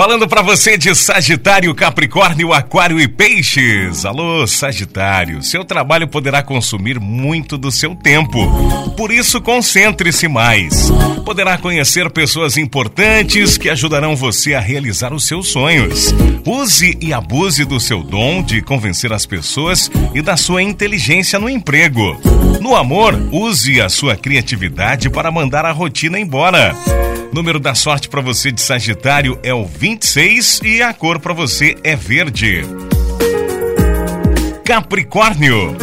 [0.00, 4.06] Falando para você de Sagitário, Capricórnio, Aquário e Peixes.
[4.06, 8.38] Alô, Sagitário, seu trabalho poderá consumir muito do seu tempo.
[8.96, 10.90] Por isso, concentre-se mais.
[11.22, 16.14] Poderá conhecer pessoas importantes que ajudarão você a realizar os seus sonhos.
[16.46, 21.46] Use e abuse do seu dom de convencer as pessoas e da sua inteligência no
[21.46, 22.18] emprego.
[22.58, 26.74] No amor, use a sua criatividade para mandar a rotina embora.
[27.32, 31.76] Número da sorte para você de Sagitário é o 26 e a cor para você
[31.84, 32.62] é verde.
[34.64, 35.76] Capricórnio.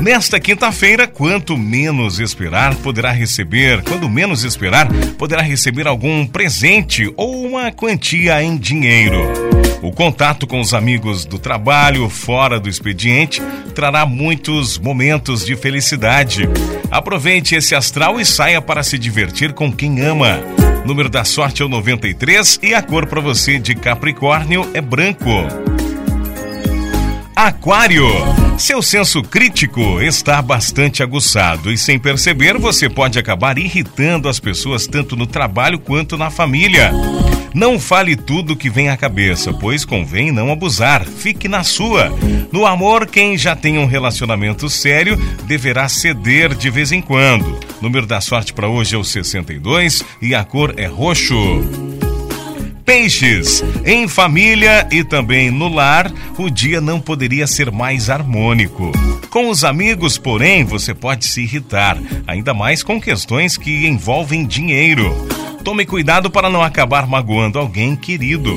[0.00, 7.46] Nesta quinta-feira, quanto menos esperar, poderá receber, quando menos esperar, poderá receber algum presente ou
[7.46, 9.53] uma quantia em dinheiro.
[9.84, 13.42] O contato com os amigos do trabalho, fora do expediente,
[13.74, 16.48] trará muitos momentos de felicidade.
[16.90, 20.40] Aproveite esse astral e saia para se divertir com quem ama.
[20.86, 25.28] Número da sorte é o 93 e a cor para você de Capricórnio é branco.
[27.36, 28.06] Aquário.
[28.56, 34.86] Seu senso crítico está bastante aguçado e, sem perceber, você pode acabar irritando as pessoas
[34.86, 36.90] tanto no trabalho quanto na família.
[37.54, 41.04] Não fale tudo que vem à cabeça, pois convém não abusar.
[41.04, 42.12] Fique na sua.
[42.50, 47.60] No amor, quem já tem um relacionamento sério deverá ceder de vez em quando.
[47.80, 51.62] Número da sorte para hoje é o 62 e a cor é roxo.
[52.84, 58.90] Peixes, em família e também no lar, o dia não poderia ser mais harmônico.
[59.30, 61.96] Com os amigos, porém, você pode se irritar,
[62.26, 65.33] ainda mais com questões que envolvem dinheiro.
[65.64, 68.54] Tome cuidado para não acabar magoando alguém querido.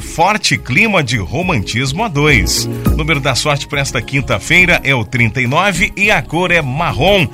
[0.00, 2.64] Forte clima de romantismo a dois.
[2.96, 7.28] Número da sorte para esta quinta-feira é o 39 e a cor é marrom.